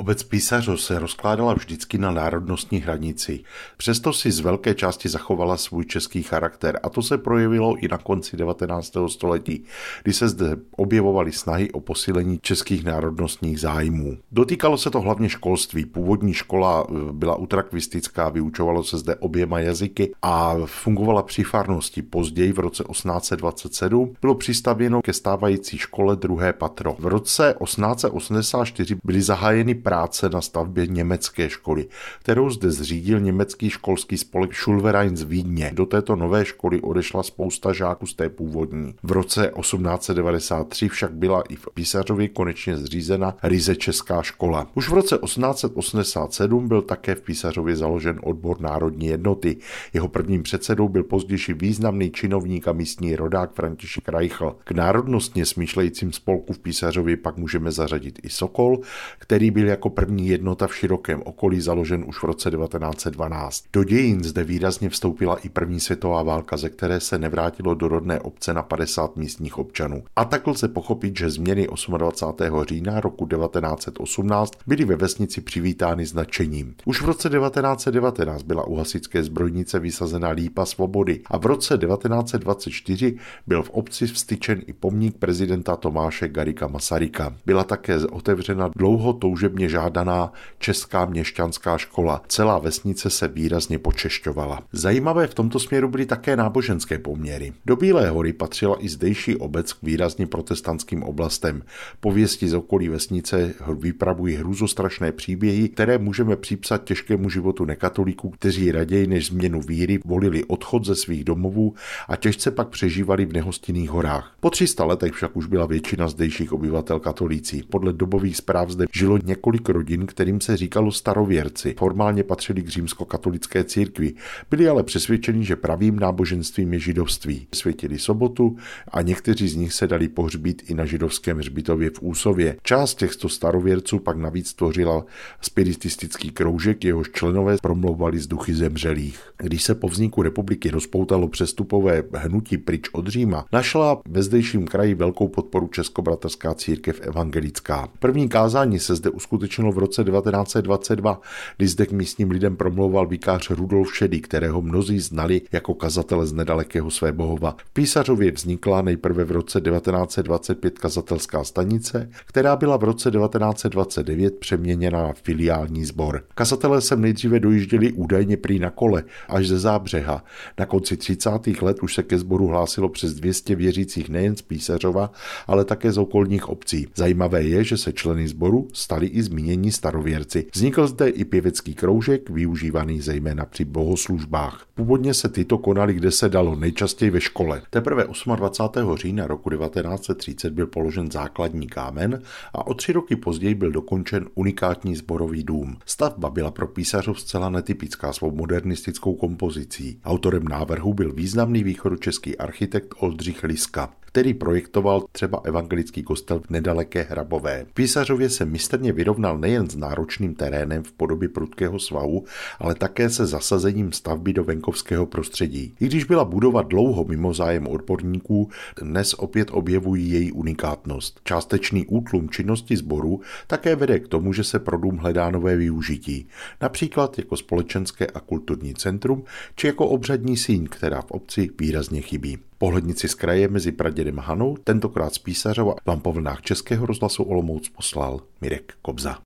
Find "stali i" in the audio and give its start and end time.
178.72-179.22